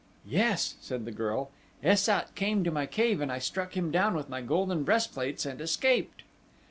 [0.25, 1.51] "Yes," said the girl,
[1.83, 5.45] "Es sat came to my cave and I struck him down with my golden breastplates
[5.45, 6.23] and escaped."